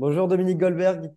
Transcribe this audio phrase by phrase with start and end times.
[0.00, 1.12] Bonjour Dominique Goldberg.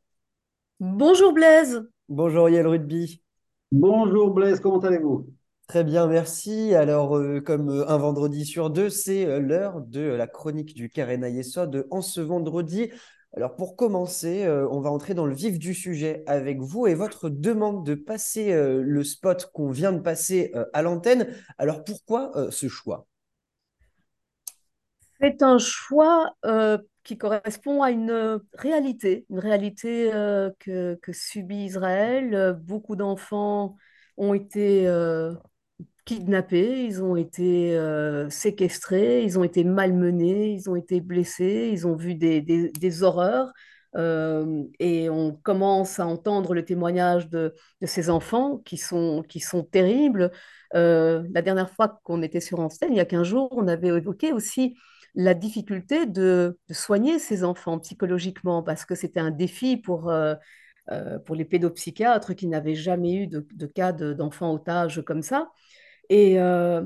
[0.82, 1.88] Bonjour Blaise.
[2.10, 3.24] Bonjour Yael Rugby.
[3.72, 5.30] Bonjour Blaise, comment allez-vous?
[5.68, 6.76] Très bien, merci.
[6.76, 10.90] Alors, euh, comme euh, un vendredi sur deux, c'est euh, l'heure de la chronique du
[10.90, 12.92] Carena Yesod en ce vendredi.
[13.38, 17.30] Alors, pour commencer, on va entrer dans le vif du sujet avec vous et votre
[17.30, 21.34] demande de passer le spot qu'on vient de passer à l'antenne.
[21.58, 23.08] Alors, pourquoi ce choix?
[25.24, 32.34] C'est un choix euh, qui correspond à une réalité, une réalité euh, que, subit Israël.
[32.34, 33.76] Euh, Beaucoup d'enfants
[34.18, 35.34] ont été euh,
[36.06, 41.88] kidnappés, ils ont été euh, séquestrés, ils ont été malmenés, ils ont été blessés, ils
[41.88, 43.52] ont vu des, horreurs.
[43.96, 49.24] Euh, et on commence à entendre le témoignage de, ces enfants qui sont,
[49.72, 50.32] terribles.
[50.76, 53.90] Euh, la dernière fois qu'on était sur antenne, il y a 15 jours, on avait
[53.90, 54.76] évoqué aussi
[55.16, 60.36] la difficulté de, de soigner ces enfants psychologiquement parce que c'était un défi pour, euh,
[60.92, 65.22] euh, pour les pédopsychiatres qui n'avaient jamais eu de, de cas de- d'enfants otages comme
[65.22, 65.52] ça.
[66.10, 66.84] Et euh,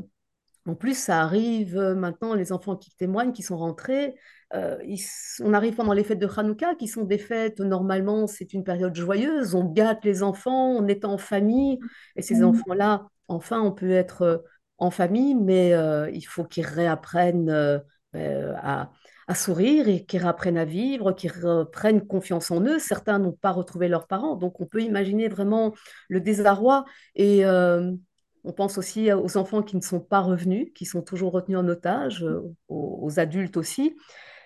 [0.66, 4.16] en plus, ça arrive maintenant, les enfants qui témoignent, qui sont rentrés,
[4.54, 5.00] euh, ils
[5.42, 8.94] on arrive pendant les fêtes de Hanouka, qui sont des fêtes, normalement, c'est une période
[8.96, 11.80] joyeuse, on gâte les enfants, on est en famille,
[12.18, 14.44] et ces enfants-là, enfin, on peut être
[14.78, 17.82] en famille, mais euh, il faut qu'ils réapprennent
[18.18, 18.90] euh, à,
[19.36, 22.80] sourire et qu'ils réapprennent à vivre, qu'ils reprennent confiance en eux.
[22.80, 25.74] Certains n'ont pas retrouvé leurs parents, donc on peut imaginer vraiment
[26.10, 27.46] le désarroi et...
[27.46, 27.92] euh,
[28.44, 31.68] on pense aussi aux enfants qui ne sont pas revenus, qui sont toujours retenus en
[31.68, 33.98] otage, euh, aux, adultes aussi.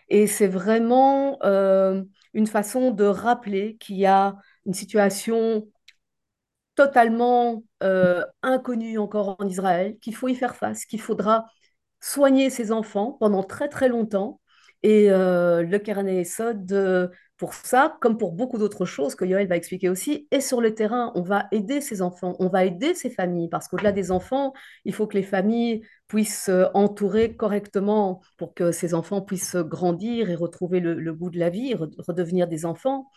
[0.09, 1.37] Et c'est vraiment
[2.33, 5.67] une façon de rappeler qu'il y a une situation
[6.73, 7.63] totalement
[8.41, 11.45] inconnue encore en Israël, qu'il faut y faire face, qu'il faudra
[12.01, 14.39] soigner ses enfants pendant très très longtemps.
[14.83, 17.07] Et euh, le Keren Esod, euh,
[17.37, 20.73] pour ça, comme pour beaucoup d'autres choses que Yoël va expliquer aussi, est sur le
[20.73, 21.11] terrain.
[21.15, 24.53] On va aider ces enfants, on va aider ces familles, parce qu'au-delà des enfants,
[24.85, 30.29] il faut que les familles puissent euh, entourer correctement pour que ces enfants puissent grandir
[30.31, 33.07] et retrouver le, goût de la vie, re- redevenir des enfants.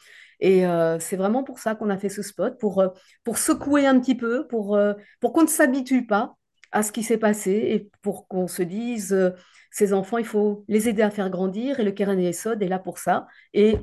[0.40, 2.84] Et euh, c'est vraiment pour ça qu'on a fait ce spot, pour,
[3.24, 4.78] pour secouer un petit peu, pour,
[5.20, 6.36] pour qu'on ne s'habitue pas
[6.74, 9.30] à ce qui s'est passé et pour qu'on se dise, euh,
[9.70, 12.78] ces enfants, il faut les aider à faire grandir et le Keren Yesod est là
[12.78, 13.26] pour ça.
[13.54, 13.78] Et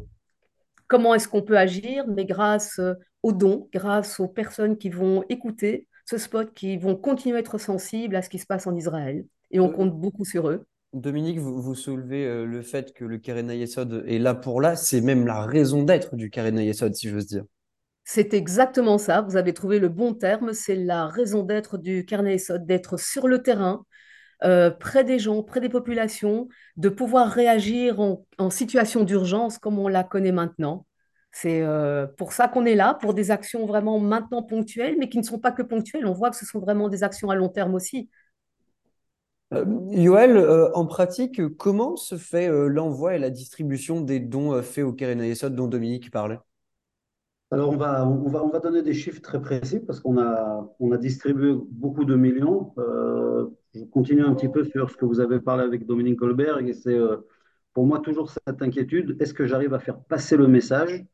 [0.87, 2.05] comment est-ce qu'on peut agir?
[2.07, 2.93] Mais grâce euh,
[3.23, 7.57] aux dons, grâce aux personnes qui vont écouter ce spot, qui vont continuer à être
[7.57, 9.25] sensibles à ce qui se passe en Israël.
[9.51, 10.65] Et on Euh, compte beaucoup sur eux.
[10.93, 14.75] Dominique, vous, vous soulevez euh, le fait que le Carena Yesod est là pour là.
[14.75, 17.45] C'est même la raison d'être du Carena Yesod, si j'ose dire.
[18.03, 19.21] C'est exactement ça.
[19.21, 20.53] Vous avez trouvé le bon terme.
[20.53, 23.85] C'est la raison d'être du Carnet Esod, d'être sur le terrain,
[24.43, 26.47] euh, près des gens, près des populations,
[26.77, 30.85] de pouvoir réagir en, situation d'urgence comme on la connaît maintenant.
[31.31, 35.17] C'est euh, pour ça qu'on est là, pour des actions vraiment maintenant ponctuelles, mais qui
[35.17, 36.05] ne sont pas que ponctuelles.
[36.05, 38.09] On voit que ce sont vraiment des actions à long terme aussi.
[39.53, 44.61] Euh, Yoël, euh, en pratique, comment se fait euh, l'envoi et la distribution des dons
[44.61, 46.39] faits au Yesod dont Dominique parlait?
[47.51, 50.73] Alors on va, on va, on va donner des chiffres très précis parce qu'on a,
[50.79, 52.73] on a distribué beaucoup de millions.
[52.77, 56.67] Euh, je continue un petit peu sur ce que vous avez parlé avec Dominique Goldberg
[56.69, 57.17] et c'est euh,
[57.73, 59.17] pour moi toujours cette inquiétude.
[59.19, 61.05] Est-ce que j'arrive à faire passer le message?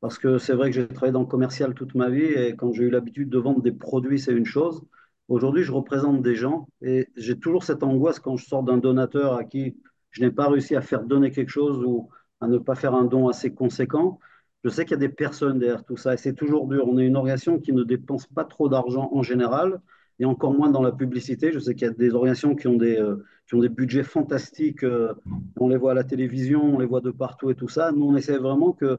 [0.00, 2.72] Parce que c'est vrai que j'ai travaillé dans le commercial toute ma vie et quand
[2.72, 4.82] j'ai eu l'habitude de vendre des produits, c'est une chose.
[5.28, 9.34] Aujourd'hui, je représente des gens et j'ai toujours cette angoisse quand je sors d'un donateur
[9.34, 9.76] à qui
[10.10, 12.10] je n'ai pas réussi à faire donner quelque chose ou
[12.40, 14.20] à ne pas faire un don assez conséquent.
[14.64, 16.88] Je sais qu'il y a des personnes derrière tout ça et c'est toujours dur.
[16.88, 19.80] On est une organisation qui ne dépense pas trop d'argent en général
[20.18, 21.52] et encore moins dans la publicité.
[21.52, 24.82] Je sais qu'il y a des organisations qui ont des, euh, budgets fantastiques.
[24.82, 25.12] euh,
[25.60, 27.92] on les voit à la télévision, on les voit de partout et tout ça.
[27.92, 28.98] Nous, on essaie vraiment que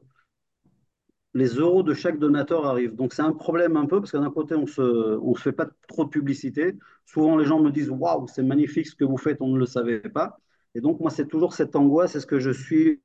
[1.34, 2.94] les euros de chaque donateur arrivent.
[2.94, 4.80] Donc c'est un problème un peu parce que d'un côté, on se,
[5.20, 6.74] on se fait pas trop de publicité.
[7.04, 9.66] Souvent, les gens me disent Waouh, c'est magnifique ce que vous faites, on ne le
[9.66, 10.38] savait pas.
[10.74, 13.00] Et donc, moi, c'est toujours cette angoisse est-ce que je suis,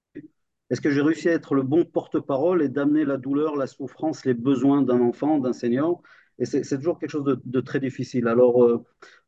[0.71, 4.23] est-ce que j'ai réussi à être le bon porte-parole et d'amener la douleur, la souffrance,
[4.23, 6.01] les besoins d'un enfant, d'un senior?
[6.39, 8.27] Et c'est toujours quelque chose de, très difficile.
[8.27, 8.83] Alors, euh,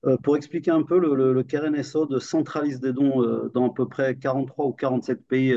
[0.06, 3.88] euh, pour expliquer un peu, le, le, le centralise des dons euh, dans à peu
[3.90, 5.56] près 43 ou 47 pays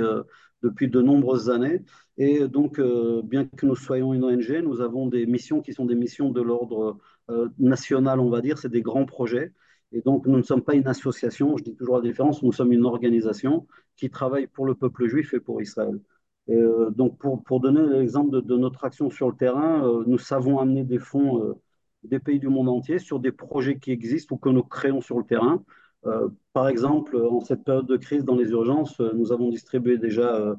[0.62, 1.82] depuis de nombreuses années.
[2.18, 2.80] Et donc,
[3.24, 6.42] bien que nous soyons une ONG, nous avons des missions qui sont des missions de
[6.42, 6.98] l'ordre
[7.58, 9.52] national, on va dire, c'est des grands projets.
[9.92, 12.72] Et donc, nous ne sommes pas une association, je dis toujours la différence, nous sommes
[12.72, 13.66] une organisation
[13.96, 16.00] qui travaille pour le peuple juif et pour Israël.
[16.48, 20.18] Et, euh, donc, pour, pour donner l'exemple de, notre action sur le terrain, euh, nous
[20.18, 21.54] savons amener des fonds euh,
[22.04, 25.18] des pays du monde entier sur des projets qui existent ou que nous créons sur
[25.18, 25.64] le terrain.
[26.52, 30.54] Par exemple, en cette période de crise dans les urgences, nous avons distribué déjà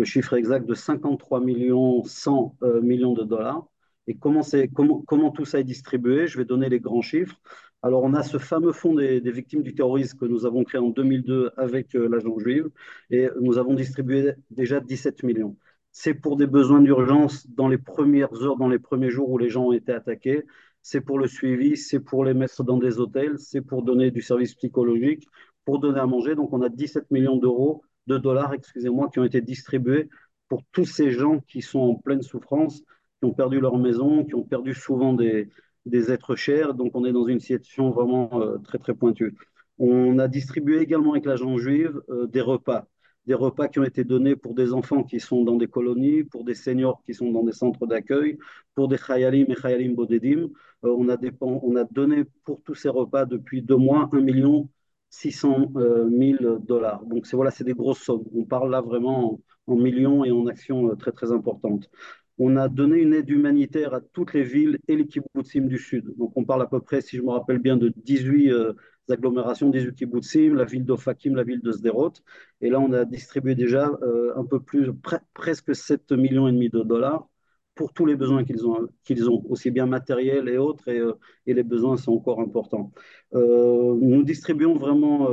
[0.00, 3.66] le chiffre exact de 53 millions 100 euh, millions de dollars.
[4.06, 4.40] Et comment,
[4.74, 6.26] comment, comment tout ça est distribué?
[6.26, 7.38] Je vais donner les grands chiffres.
[7.82, 10.90] Alors, on a ce fameux fonds des, victimes du terrorisme que nous avons créé en
[10.90, 12.68] 2002 avec euh, l'agent juive
[13.10, 15.56] et nous avons distribué déjà 17 millions.
[15.90, 19.48] C'est pour des besoins d'urgence dans les premières heures, dans les premiers jours où les
[19.48, 20.44] gens ont été attaqués.
[20.82, 24.20] C'est pour le suivi, c'est pour les mettre dans des hôtels, c'est pour donner du
[24.20, 25.26] service psychologique,
[25.64, 26.34] pour donner à manger.
[26.34, 30.08] Donc, on a 17 millions d'euros, de dollars, excusez-moi, qui ont été distribués
[30.48, 32.82] pour tous ces gens qui sont en pleine souffrance,
[33.18, 35.48] qui ont perdu leur maison, qui ont perdu souvent des,
[35.86, 36.74] des êtres chers.
[36.74, 39.34] Donc, on est dans une situation vraiment euh, très, très pointue.
[39.78, 42.86] On a distribué également avec l'agent juive euh, des repas.
[43.26, 46.44] Des repas qui ont été donnés pour des enfants qui sont dans des colonies, pour
[46.44, 48.38] des seniors qui sont dans des centres d'accueil,
[48.74, 50.48] pour des chayalim et chayalim bodedim.
[50.84, 54.68] Euh, on, a on a donné pour tous ces repas depuis deux mois 1 million
[55.10, 55.72] 600
[56.10, 57.04] 000 dollars.
[57.06, 58.24] Donc, c'est voilà, c'est des grosses sommes.
[58.34, 59.34] On parle là vraiment
[59.66, 61.90] en, en millions et en actions très, très importantes
[62.40, 66.16] on a donné une aide humanitaire à toutes les villes et les kibbutzim du Sud.
[66.16, 68.72] Donc on parle à peu près, si je me rappelle bien, de 18 euh,
[69.10, 72.14] agglomérations, 18 kibbutzim, la ville d'Ofakim, la ville de Sderot.
[72.62, 74.90] Et là, on a distribué déjà euh, un peu plus,
[75.34, 77.28] presque 7 millions et demi de dollars
[77.74, 81.14] pour tous les besoins qu'ils ont, qu'ils ont, aussi bien matériels et autres, et, euh,
[81.46, 82.92] et, les besoins sont encore importants.
[83.32, 85.28] nous distribuons vraiment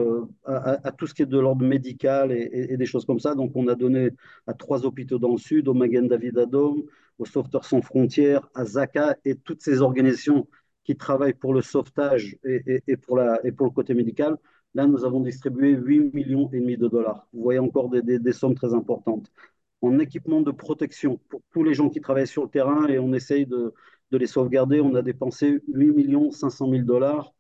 [0.46, 3.36] à, tout ce qui est de l'ordre médical et, des choses comme ça.
[3.36, 4.12] Donc, on a donné
[4.48, 6.84] à trois hôpitaux dans le sud, au Magen David Adom,
[7.20, 10.48] au Sauveteurs sans frontières, à Zaka et toutes ces organisations
[10.84, 14.38] qui travaillent pour le sauvetage et, pour, la, et pour le côté médical.
[14.74, 17.28] Là, nous avons distribué 8 millions et demi de dollars.
[17.34, 19.30] Vous voyez encore des, des sommes très importantes.
[19.82, 23.14] En équipement de protection pour tous les gens qui travaillent sur le terrain et on
[23.14, 23.74] essaye de,
[24.12, 27.34] de les sauvegarder, on a dépensé 8 millions 500 000 dollars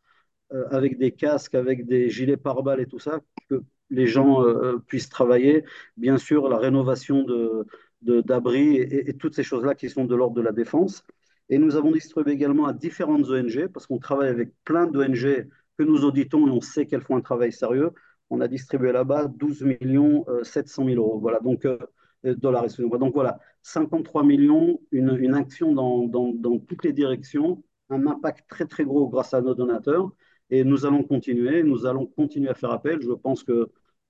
[0.53, 3.19] euh, avec des casques, avec des gilets pare-balles et tout ça,
[3.49, 5.65] que les gens euh, puissent travailler.
[5.97, 7.65] Bien sûr, la rénovation de,
[8.01, 11.03] d'abris et, toutes ces choses-là qui sont de l'ordre de la défense.
[11.49, 15.83] Et nous avons distribué également à différentes ONG, parce qu'on travaille avec plein d'ONG que
[15.83, 17.91] nous auditons et on sait qu'elles font un travail sérieux.
[18.29, 21.19] On a distribué là-bas 12 millions 700 000 euros.
[21.19, 21.77] Voilà, donc euh,
[22.23, 22.97] dollars, excusez-moi.
[22.97, 28.49] Donc voilà, 53 millions, une, une action dans, dans, dans, toutes les directions, un impact
[28.49, 30.11] très très gros grâce à nos donateurs.
[30.49, 33.01] Et nous allons continuer, nous allons continuer à faire appel.
[33.01, 33.69] Je pense que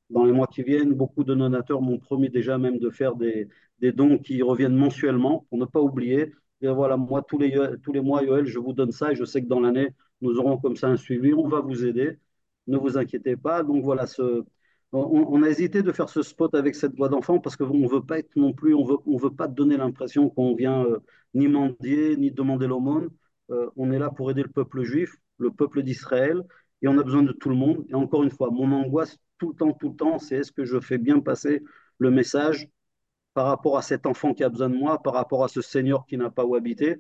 [0.10, 3.48] dans les mois qui viennent, beaucoup de donateurs m'ont promis déjà même de faire des,
[3.80, 6.34] des dons qui reviennent mensuellement pour ne pas oublier.
[6.62, 9.26] Et voilà, moi, tous les, tous les mois, Yoel, je vous donne ça et je
[9.26, 9.90] sais que dans l'année,
[10.22, 11.34] nous aurons comme ça un suivi.
[11.34, 12.18] On va vous aider.
[12.68, 13.64] Ne vous inquiétez pas.
[13.64, 14.44] Donc voilà, ce,
[14.94, 18.04] on, a hésité de faire ce spot avec cette voix d'enfant parce qu'on ne veut
[18.04, 21.00] pas être non plus, on veut, pas donner l'impression qu'on vient euh,
[21.34, 23.10] ni mendier, ni demander l'aumône.
[23.52, 26.44] Euh, on est là pour aider le peuple juif, le peuple d'Israël,
[26.82, 27.86] et on a besoin de tout le monde.
[27.90, 30.66] Et encore une fois, mon angoisse tout le temps, tout le temps, c'est est-ce que
[30.66, 31.64] je fais bien passer
[32.00, 32.70] le message
[33.34, 36.06] par rapport à cet enfant qui a besoin de moi, par rapport à ce seigneur
[36.06, 36.98] qui n'a pas où habiter?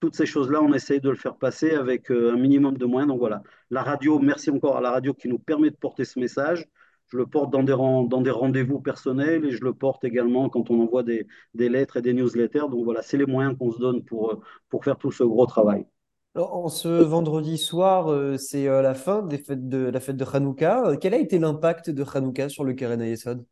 [0.00, 3.08] Toutes ces choses-là, on essaye de le faire passer avec euh, un minimum de moyens.
[3.08, 6.18] Donc voilà, la radio, merci encore à la radio qui nous permet de porter ce
[6.20, 6.66] message.
[7.08, 10.70] Je le porte dans des, dans des rendez-vous personnels et je le porte également quand
[10.70, 12.68] on envoie des, des lettres et des newsletters.
[12.70, 15.46] Donc voilà, c'est les moyens qu'on se donne pour, euh, pour faire tout ce gros
[15.46, 15.86] travail.
[16.34, 20.24] Alors, en ce vendredi soir, euh, c'est la fin des fêtes de la fête de
[20.30, 20.96] Hanouka.
[21.00, 23.46] Quel a été l'impact de Hanouka sur le Keren Ayesod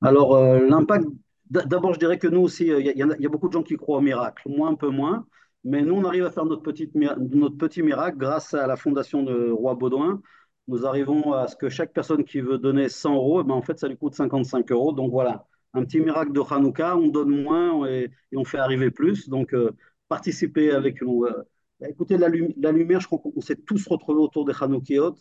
[0.00, 1.06] Alors, l'impact
[1.50, 4.00] D'abord, je dirais que nous aussi, il y, a beaucoup de gens qui croient au
[4.00, 5.26] miracle, moi un peu moins,
[5.62, 9.22] mais nous, on arrive à faire notre, petite, notre petit miracle grâce à la fondation
[9.22, 10.22] de Roi Baudouin.
[10.68, 13.62] Nous arrivons à ce que chaque personne qui veut donner 100 euros, eh ben, en
[13.62, 14.92] fait, ça lui coûte 55 euros.
[14.92, 19.28] Donc voilà, un petit miracle de Hanouka, on donne moins et, on fait arriver plus.
[19.28, 19.70] Donc, euh,
[20.08, 21.24] participez avec nous.
[21.24, 21.44] Euh,
[21.88, 25.14] écoutez, la, lumière, je crois qu'on s'est tous retrouvés autour des Hanoukiot.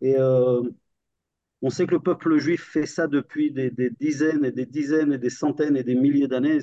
[0.00, 0.62] Et euh,
[1.62, 5.18] on sait que le peuple juif fait ça depuis des, dizaines et des dizaines et
[5.18, 6.60] des centaines et des milliers d'années.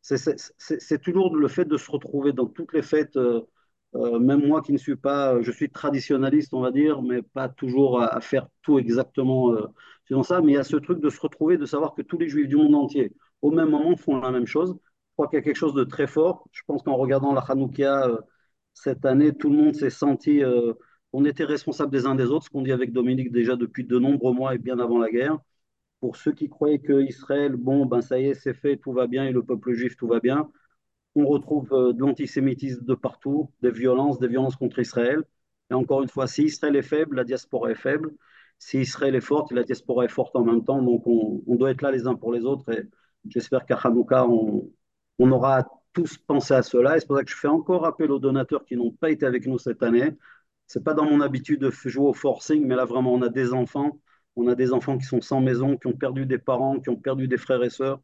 [0.00, 3.18] C'est toujours le fait de se retrouver dans toutes les fêtes,
[3.94, 7.22] euh, euh, même moi qui ne suis pas, je suis traditionnaliste, on va dire, mais
[7.22, 9.66] pas toujours à, faire tout exactement euh,
[10.08, 10.40] selon ça.
[10.40, 12.48] Mais il y a ce truc de se retrouver, de savoir que tous les juifs
[12.48, 14.76] du monde entier, au même moment, font la même chose.
[14.80, 16.48] Je crois qu'il y a quelque chose de très fort.
[16.52, 18.08] Je pense qu'en regardant la Hanoukia
[18.74, 20.42] cette année, tout le monde s'est senti
[21.12, 23.98] on était responsables des uns des autres, ce qu'on dit avec Dominique déjà depuis de
[23.98, 25.38] nombreux mois et bien avant la guerre.
[26.00, 29.06] Pour ceux qui croyaient que Israël, bon, ben ça y est, c'est fait, tout va
[29.06, 30.50] bien, et le peuple juif, tout va bien,
[31.14, 35.22] on retrouve euh, de l'antisémitisme de partout, des violences, des violences contre Israël.
[35.70, 38.12] Et encore une fois, si Israël est faible, la diaspora est faible.
[38.58, 40.82] Si Israël est forte, la diaspora est forte en même temps.
[40.82, 42.70] Donc on, doit être là les uns pour les autres.
[42.72, 42.88] Et
[43.28, 44.70] j'espère qu'à Hanouka, on,
[45.18, 46.96] on aura tous pensé à cela.
[46.96, 49.26] Et c'est pour ça que je fais encore appel aux donateurs qui n'ont pas été
[49.26, 50.16] avec nous cette année
[50.72, 53.52] c'est pas dans mon habitude de jouer au forcing, mais là vraiment, on a des
[53.52, 54.00] enfants.
[54.36, 56.96] On a des enfants qui sont sans maison, qui ont perdu des parents, qui ont
[56.96, 58.00] perdu des frères et sœurs.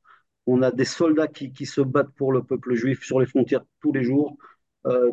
[0.50, 3.92] On a des soldats qui, se battent pour le peuple juif sur les frontières tous
[3.92, 4.38] les jours.
[4.86, 5.10] Euh,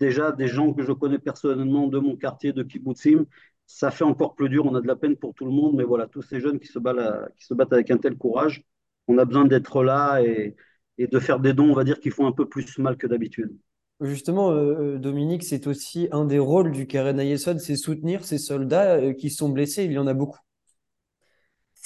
[0.00, 3.26] déjà, des gens que je connais personnellement de mon quartier, de Kibbutzim,
[3.66, 4.64] ça fait encore plus dur.
[4.64, 6.68] On a de la peine pour tout le monde, mais voilà, tous ces jeunes qui
[6.68, 8.64] se battent, battent avec un tel courage,
[9.08, 10.56] on a besoin d'être là et,
[10.98, 13.54] de faire des dons, on va dire, qui font un peu plus mal que d'habitude.
[14.00, 18.38] Justement, euh, euh, Dominique, c'est aussi un des rôles du Karen Ayesod, c'est soutenir ces
[18.38, 19.84] soldats euh, qui sont blessés.
[19.84, 20.38] Il y en a beaucoup.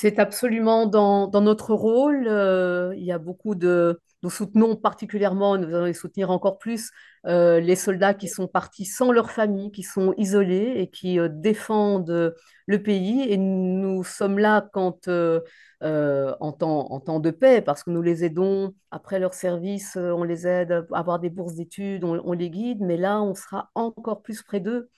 [0.02, 2.26] C'est absolument dans, notre rôle.
[2.26, 4.00] euh, il y a beaucoup de...
[4.24, 6.90] Nous soutenons particulièrement, nous allons les soutenir encore plus,
[7.28, 11.28] euh, les soldats qui sont partis sans leur famille, qui sont isolés et qui euh,
[11.30, 12.34] défendent
[12.66, 13.28] le pays.
[13.30, 19.20] Et nous sommes là quand, en temps, de paix, parce que nous les aidons après
[19.20, 23.22] leur service, on les aide à avoir des bourses d'études, on les guide, mais là,
[23.22, 24.90] on sera encore plus près d'eux.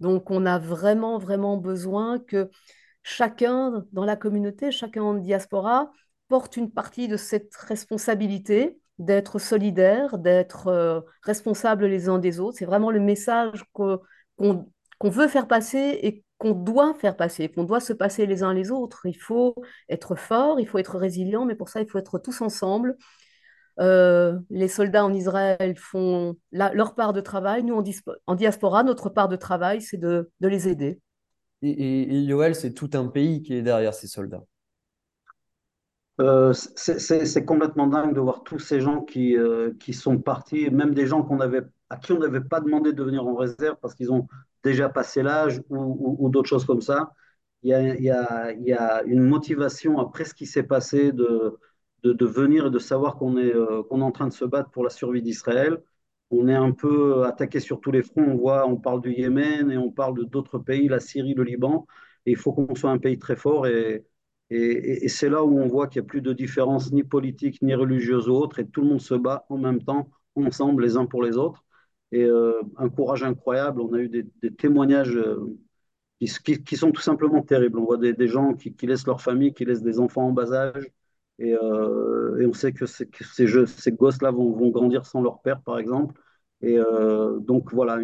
[0.00, 2.48] Donc, on a vraiment, vraiment besoin que
[3.06, 5.92] chacun dans la communauté, chacun en diaspora,
[6.26, 12.58] porte une partie de cette responsabilité d'être solidaire, d'être euh, responsable les uns des autres.
[12.58, 14.00] C'est vraiment le message qu'on
[15.04, 18.72] veut faire passer et qu'on doit faire passer, qu'on doit se passer les uns les
[18.72, 19.06] autres.
[19.06, 19.54] Il faut
[19.88, 22.96] être fort, il faut être résilient, mais pour ça, il faut être tous ensemble.
[23.78, 27.62] Euh, les soldats en Israël font leur part de travail.
[27.62, 27.80] Nous,
[28.26, 31.00] en, diaspora, notre part de travail, c'est de les aider.
[31.62, 34.44] Et, et, Yoel, c'est tout un pays qui est derrière ces soldats.
[36.18, 40.94] Euh, c'est complètement dingue de voir tous ces gens qui, euh, qui sont partis, même
[40.94, 43.94] des gens qu'on avait, à qui on n'avait pas demandé de venir en réserve parce
[43.94, 44.26] qu'ils ont
[44.64, 47.12] déjà passé l'âge ou, d'autres choses comme ça.
[47.62, 51.58] Il y a, une motivation après ce qui s'est passé de,
[52.02, 54.44] de, de venir et de savoir qu'on est, euh, qu'on est en train de se
[54.44, 55.82] battre pour la survie d'Israël.
[56.30, 58.24] On est un peu attaqué sur tous les fronts.
[58.24, 61.86] On voit, on parle du Yémen et on parle d'autres pays, la Syrie, le Liban.
[62.26, 63.66] Il faut qu'on soit un pays très fort
[64.50, 67.74] et c'est là où on voit qu'il n'y a plus de différence ni politique ni
[67.74, 71.06] religieuse ou autre, et tout le monde se bat en même temps, ensemble, les uns
[71.06, 71.64] pour les autres.
[72.12, 73.80] Et euh, un courage incroyable.
[73.80, 74.24] On a eu des,
[74.56, 75.58] témoignages euh,
[76.20, 77.78] qui, sont tout simplement terribles.
[77.78, 80.32] On voit des, des gens qui, qui laissent leur famille, qui laissent des enfants en
[80.32, 80.86] bas âge,
[81.38, 83.06] et, euh, et on sait que, ces,
[83.92, 86.20] gosses-là vont, grandir sans leur père, par exemple.
[86.62, 87.98] Et euh, donc voilà,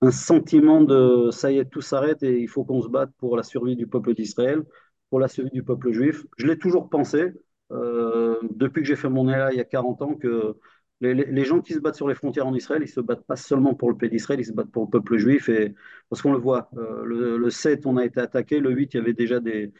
[0.00, 3.36] un sentiment de ça y est, tout s'arrête et il faut qu'on se batte pour
[3.36, 4.62] la survie du peuple d'Israël,
[5.10, 6.24] pour la survie du peuple juif.
[6.38, 7.32] Je l'ai toujours pensé,
[7.70, 10.56] euh, depuis que j'ai fait mon ELA il y a 40 ans, que
[11.02, 13.74] les, gens qui se battent sur les frontières en Israël, ils se battent pas seulement
[13.74, 15.48] pour le pays d'Israël, ils se battent pour le peuple juif.
[15.48, 15.74] Et,
[16.08, 18.96] parce qu'on le voit, euh, le, le 7, on a été attaqué, le 8, il
[18.98, 19.72] y avait déjà des,